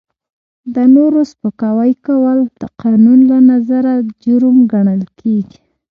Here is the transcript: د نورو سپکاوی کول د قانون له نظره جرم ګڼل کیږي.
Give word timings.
د 0.75 0.77
نورو 0.95 1.19
سپکاوی 1.31 1.91
کول 2.05 2.39
د 2.61 2.63
قانون 2.81 3.19
له 3.31 3.37
نظره 3.51 3.93
جرم 4.23 4.57
ګڼل 4.71 5.01
کیږي. 5.19 5.59